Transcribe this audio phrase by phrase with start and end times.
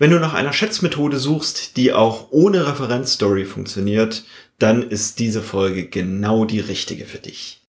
[0.00, 4.24] Wenn du nach einer Schätzmethode suchst, die auch ohne Referenzstory funktioniert,
[4.58, 7.59] dann ist diese Folge genau die richtige für dich.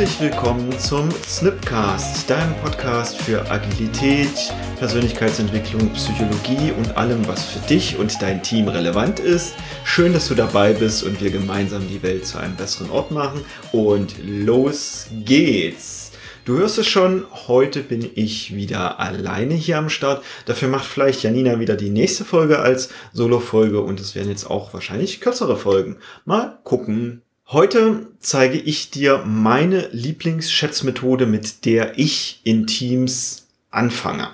[0.00, 4.30] Herzlich willkommen zum Snipcast, deinem Podcast für Agilität,
[4.78, 9.56] Persönlichkeitsentwicklung, Psychologie und allem, was für dich und dein Team relevant ist.
[9.84, 13.44] Schön, dass du dabei bist und wir gemeinsam die Welt zu einem besseren Ort machen.
[13.72, 16.12] Und los geht's!
[16.46, 20.24] Du hörst es schon, heute bin ich wieder alleine hier am Start.
[20.46, 24.72] Dafür macht vielleicht Janina wieder die nächste Folge als Solo-Folge und es werden jetzt auch
[24.72, 25.98] wahrscheinlich kürzere Folgen.
[26.24, 27.20] Mal gucken.
[27.52, 34.28] Heute zeige ich dir meine Lieblingsschätzmethode, mit der ich in Teams anfange.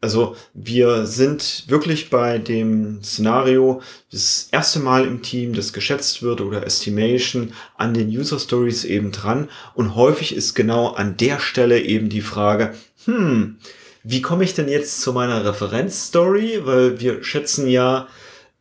[0.00, 6.40] Also wir sind wirklich bei dem Szenario, das erste Mal im Team, das geschätzt wird
[6.40, 9.50] oder Estimation an den User Stories eben dran.
[9.74, 12.74] Und häufig ist genau an der Stelle eben die Frage,
[13.04, 13.58] hm,
[14.04, 16.62] wie komme ich denn jetzt zu meiner Referenzstory?
[16.64, 18.08] Weil wir schätzen ja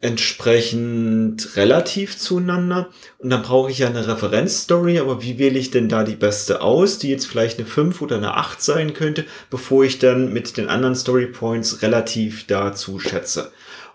[0.01, 2.89] entsprechend relativ zueinander.
[3.19, 6.61] Und dann brauche ich ja eine Referenzstory, aber wie wähle ich denn da die beste
[6.61, 10.57] aus, die jetzt vielleicht eine 5 oder eine 8 sein könnte, bevor ich dann mit
[10.57, 13.51] den anderen Story Points relativ dazu schätze.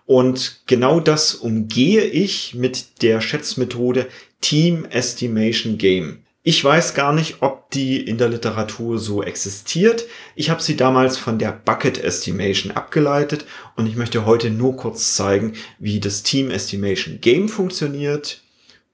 [0.07, 4.07] Und genau das umgehe ich mit der Schätzmethode
[4.41, 6.26] Team Estimation Game.
[6.49, 10.05] Ich weiß gar nicht, ob die in der Literatur so existiert.
[10.37, 15.17] Ich habe sie damals von der Bucket Estimation abgeleitet und ich möchte heute nur kurz
[15.17, 18.43] zeigen, wie das Team Estimation Game funktioniert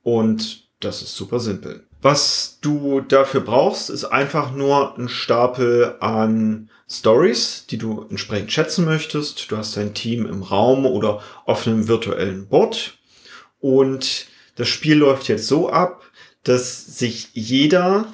[0.02, 1.84] und das ist super simpel.
[2.00, 8.86] Was du dafür brauchst, ist einfach nur ein Stapel an Stories, die du entsprechend schätzen
[8.86, 9.50] möchtest.
[9.50, 12.96] Du hast dein Team im Raum oder auf einem virtuellen Board
[13.60, 16.02] und das Spiel läuft jetzt so ab,
[16.44, 18.06] dass sich jeder,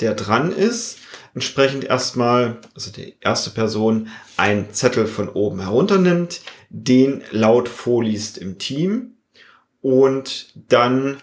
[0.00, 0.98] der dran ist,
[1.34, 6.40] entsprechend erstmal, also die erste Person, einen Zettel von oben herunternimmt,
[6.70, 9.16] den laut vorliest im Team
[9.82, 11.18] und dann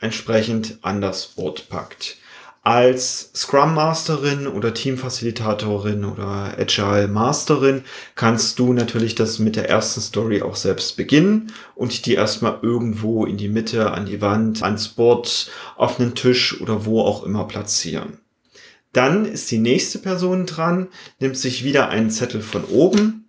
[0.00, 2.16] entsprechend an das Board packt
[2.62, 7.82] als Scrum Masterin oder Teamfacilitatorin oder Agile Masterin
[8.14, 13.24] kannst du natürlich das mit der ersten Story auch selbst beginnen und die erstmal irgendwo
[13.24, 17.44] in die Mitte, an die Wand, ans Board, auf einen Tisch oder wo auch immer
[17.44, 18.18] platzieren.
[18.92, 20.88] Dann ist die nächste Person dran,
[21.20, 23.26] nimmt sich wieder einen Zettel von oben,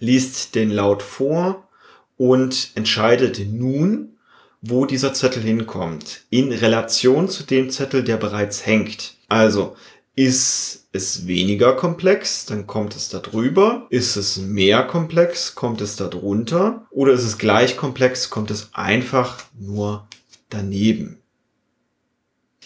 [0.00, 1.68] liest den laut vor
[2.16, 4.17] und entscheidet nun,
[4.60, 9.16] wo dieser Zettel hinkommt, in Relation zu dem Zettel, der bereits hängt.
[9.28, 9.76] Also
[10.14, 13.86] ist es weniger komplex, dann kommt es da drüber.
[13.88, 16.86] Ist es mehr komplex, kommt es da drunter.
[16.90, 20.08] Oder ist es gleich komplex, kommt es einfach nur
[20.48, 21.18] daneben.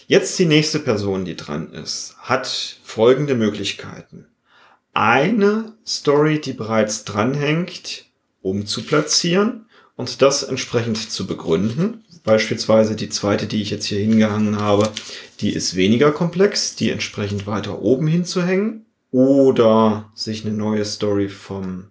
[0.07, 4.25] Jetzt die nächste Person, die dran ist, hat folgende Möglichkeiten.
[4.93, 8.05] Eine Story, die bereits dranhängt,
[8.41, 12.03] umzuplatzieren und das entsprechend zu begründen.
[12.23, 14.91] Beispielsweise die zweite, die ich jetzt hier hingehangen habe,
[15.39, 18.85] die ist weniger komplex, die entsprechend weiter oben hinzuhängen.
[19.11, 21.89] Oder sich eine neue Story vom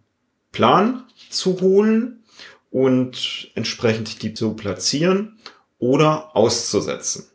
[0.50, 2.24] Plan zu holen
[2.70, 5.38] und entsprechend die zu platzieren
[5.78, 7.26] oder auszusetzen.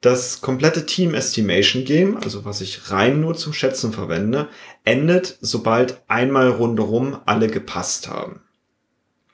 [0.00, 4.48] Das komplette Team Estimation Game, also was ich rein nur zum Schätzen verwende,
[4.84, 8.40] endet, sobald einmal rundherum alle gepasst haben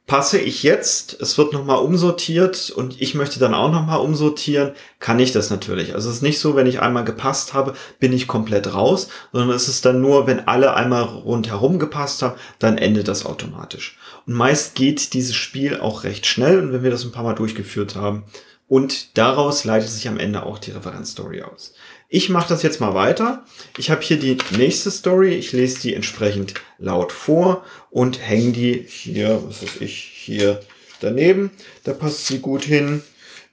[0.09, 5.19] passe ich jetzt, es wird nochmal umsortiert und ich möchte dann auch nochmal umsortieren, kann
[5.19, 5.95] ich das natürlich.
[5.95, 9.55] Also es ist nicht so, wenn ich einmal gepasst habe, bin ich komplett raus, sondern
[9.55, 13.99] es ist dann nur, wenn alle einmal rundherum gepasst haben, dann endet das automatisch.
[14.27, 17.35] Und meist geht dieses Spiel auch recht schnell und wenn wir das ein paar Mal
[17.35, 18.25] durchgeführt haben,
[18.69, 21.73] und daraus leitet sich am Ende auch die Referenzstory aus.
[22.11, 23.45] Ich mache das jetzt mal weiter.
[23.77, 25.35] Ich habe hier die nächste Story.
[25.35, 30.61] Ich lese die entsprechend laut vor und hänge die hier, was weiß ich, hier
[31.01, 31.51] daneben.
[31.85, 33.03] Da passt sie gut hin.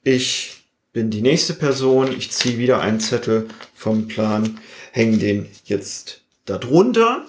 [0.03, 2.15] Ich bin die nächste Person.
[2.17, 4.59] Ich ziehe wieder einen Zettel vom Plan,
[4.91, 7.25] hänge den jetzt darunter,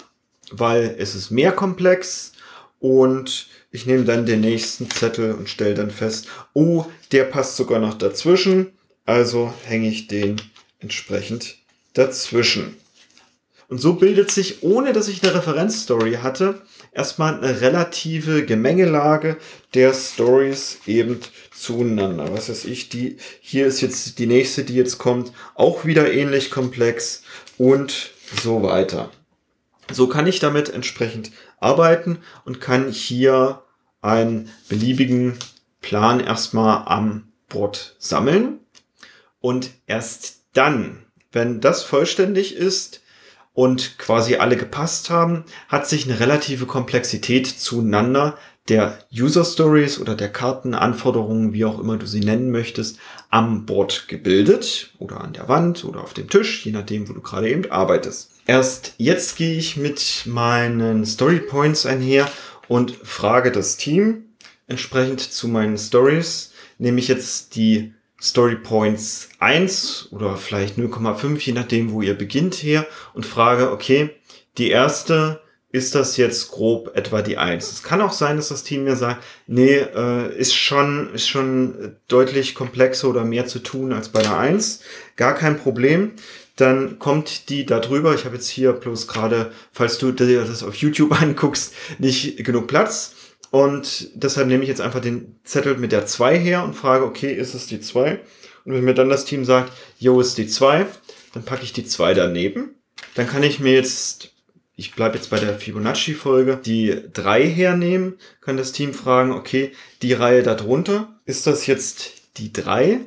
[0.51, 2.31] weil es ist mehr komplex
[2.79, 7.79] und ich nehme dann den nächsten Zettel und stelle dann fest, oh, der passt sogar
[7.79, 8.71] noch dazwischen.
[9.05, 10.41] Also hänge ich den
[10.79, 11.57] entsprechend
[11.93, 12.77] dazwischen.
[13.69, 16.61] Und so bildet sich, ohne dass ich eine Referenzstory hatte,
[16.93, 19.37] erstmal eine relative Gemengelage
[19.73, 21.19] der Stories eben
[21.53, 22.31] zueinander.
[22.31, 26.49] Was weiß ich, die, hier ist jetzt die nächste, die jetzt kommt, auch wieder ähnlich
[26.49, 27.23] komplex
[27.57, 29.11] und so weiter.
[29.91, 33.63] So kann ich damit entsprechend arbeiten und kann hier
[34.01, 35.37] einen beliebigen
[35.81, 38.59] Plan erstmal am Board sammeln
[39.39, 43.01] Und erst dann, wenn das vollständig ist
[43.53, 48.37] und quasi alle gepasst haben, hat sich eine relative Komplexität zueinander
[48.69, 52.99] der User Stories oder der Kartenanforderungen, wie auch immer du sie nennen möchtest,
[53.29, 57.21] am Board gebildet oder an der Wand oder auf dem Tisch, je nachdem, wo du
[57.21, 58.31] gerade eben arbeitest.
[58.47, 62.31] Erst jetzt gehe ich mit meinen Story Points einher
[62.69, 64.23] und frage das Team
[64.67, 71.51] entsprechend zu meinen Stories, nehme ich jetzt die Story Points 1 oder vielleicht 0,5, je
[71.51, 74.11] nachdem, wo ihr beginnt her und frage, okay,
[74.57, 75.41] die erste
[75.73, 77.69] ist das jetzt grob etwa die Eins.
[77.73, 81.97] Es kann auch sein, dass das Team mir sagt, nee, äh, ist schon, ist schon
[82.07, 84.79] deutlich komplexer oder mehr zu tun als bei der Eins.
[85.17, 86.13] Gar kein Problem.
[86.57, 88.13] Dann kommt die da drüber.
[88.13, 92.67] Ich habe jetzt hier bloß gerade, falls du dir das auf YouTube anguckst, nicht genug
[92.67, 93.13] Platz.
[93.49, 97.33] Und deshalb nehme ich jetzt einfach den Zettel mit der 2 her und frage, okay,
[97.33, 98.19] ist es die 2?
[98.65, 100.85] Und wenn mir dann das Team sagt, jo, ist die 2,
[101.33, 102.75] dann packe ich die 2 daneben.
[103.15, 104.31] Dann kann ich mir jetzt
[104.79, 109.71] ich bleibe jetzt bei der Fibonacci-Folge, die drei hernehmen, kann das Team fragen, okay,
[110.03, 112.99] die Reihe darunter, ist das jetzt die drei?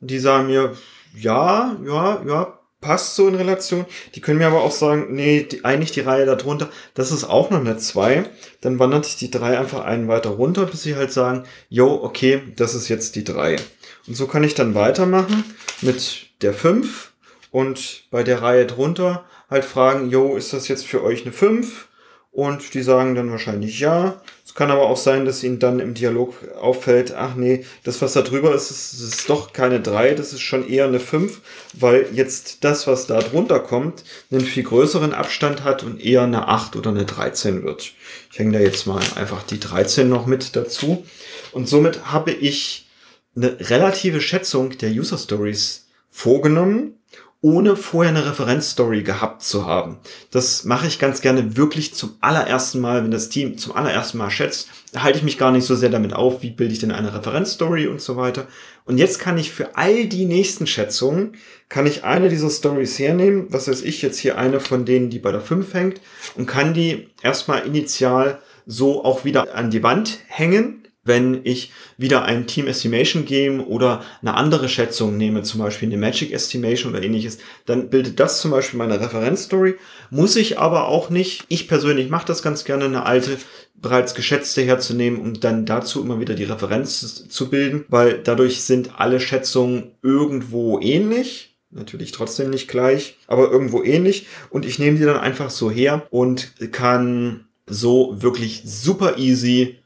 [0.00, 0.76] Und die sagen mir,
[1.14, 3.86] ja, ja, ja, passt so in Relation.
[4.14, 7.48] Die können mir aber auch sagen, nee, die, eigentlich die Reihe darunter, das ist auch
[7.48, 8.24] noch eine zwei.
[8.60, 12.42] Dann wandert sich die drei einfach einen weiter runter, bis sie halt sagen, yo, okay,
[12.56, 13.56] das ist jetzt die drei.
[14.06, 15.44] Und so kann ich dann weitermachen
[15.80, 17.12] mit der fünf
[17.50, 21.88] und bei der Reihe drunter halt fragen, yo, ist das jetzt für euch eine 5?
[22.32, 24.20] Und die sagen dann wahrscheinlich ja.
[24.46, 28.14] Es kann aber auch sein, dass ihnen dann im Dialog auffällt, ach nee, das, was
[28.14, 31.40] da drüber ist, ist, ist doch keine 3, das ist schon eher eine 5,
[31.74, 36.48] weil jetzt das, was da drunter kommt, einen viel größeren Abstand hat und eher eine
[36.48, 37.92] 8 oder eine 13 wird.
[38.30, 41.06] Ich hänge da jetzt mal einfach die 13 noch mit dazu.
[41.52, 42.88] Und somit habe ich
[43.36, 46.94] eine relative Schätzung der User Stories vorgenommen
[47.42, 49.98] ohne vorher eine Referenzstory gehabt zu haben.
[50.30, 54.30] Das mache ich ganz gerne wirklich zum allerersten Mal, wenn das Team zum allerersten Mal
[54.30, 54.68] schätzt.
[54.92, 57.12] Da halte ich mich gar nicht so sehr damit auf, wie bilde ich denn eine
[57.12, 58.46] Referenzstory und so weiter.
[58.84, 61.34] Und jetzt kann ich für all die nächsten Schätzungen,
[61.68, 65.18] kann ich eine dieser Stories hernehmen, was weiß ich, jetzt hier eine von denen, die
[65.18, 66.00] bei der 5 hängt,
[66.36, 72.24] und kann die erstmal initial so auch wieder an die Wand hängen wenn ich wieder
[72.24, 77.02] ein Team Estimation Game oder eine andere Schätzung nehme, zum Beispiel eine Magic Estimation oder
[77.02, 79.74] ähnliches, dann bildet das zum Beispiel meine Referenzstory.
[80.10, 81.44] Muss ich aber auch nicht.
[81.48, 83.38] Ich persönlich mache das ganz gerne, eine alte,
[83.74, 89.00] bereits geschätzte herzunehmen und dann dazu immer wieder die Referenz zu bilden, weil dadurch sind
[89.00, 91.56] alle Schätzungen irgendwo ähnlich.
[91.70, 94.26] Natürlich trotzdem nicht gleich, aber irgendwo ähnlich.
[94.50, 99.81] Und ich nehme die dann einfach so her und kann so wirklich super easy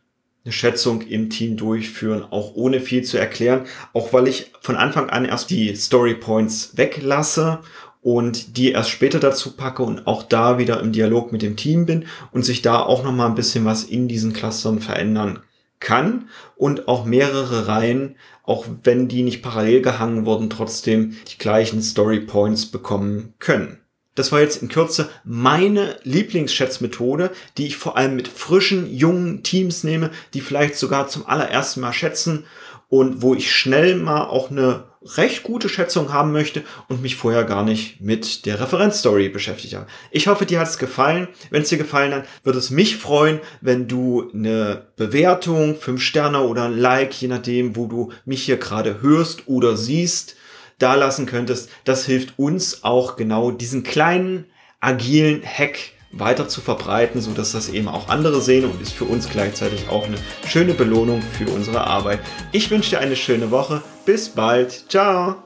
[0.46, 5.10] eine Schätzung im Team durchführen, auch ohne viel zu erklären, auch weil ich von Anfang
[5.10, 7.58] an erst die Story Points weglasse
[8.00, 11.84] und die erst später dazu packe und auch da wieder im Dialog mit dem Team
[11.84, 15.40] bin und sich da auch noch mal ein bisschen was in diesen Clustern verändern
[15.81, 18.14] kann und auch mehrere Reihen,
[18.44, 23.81] auch wenn die nicht parallel gehangen wurden, trotzdem die gleichen Story Points bekommen können.
[24.16, 29.84] Das war jetzt in Kürze meine Lieblingsschätzmethode, die ich vor allem mit frischen, jungen Teams
[29.84, 32.44] nehme, die vielleicht sogar zum allerersten Mal schätzen
[32.88, 34.84] und wo ich schnell mal auch eine
[35.16, 39.87] recht gute Schätzung haben möchte und mich vorher gar nicht mit der Referenzstory beschäftigt habe.
[40.11, 41.28] Ich hoffe, dir hat es gefallen.
[41.50, 46.40] Wenn es dir gefallen hat, würde es mich freuen, wenn du eine Bewertung, fünf Sterne
[46.40, 50.37] oder ein Like, je nachdem, wo du mich hier gerade hörst oder siehst,
[50.78, 51.71] da lassen könntest.
[51.85, 54.47] Das hilft uns auch genau diesen kleinen
[54.80, 55.78] agilen Hack
[56.12, 59.88] weiter zu verbreiten, so dass das eben auch andere sehen und ist für uns gleichzeitig
[59.88, 60.16] auch eine
[60.47, 62.21] schöne Belohnung für unsere Arbeit.
[62.52, 63.83] Ich wünsche dir eine schöne Woche.
[64.04, 64.87] Bis bald.
[64.88, 65.46] Ciao.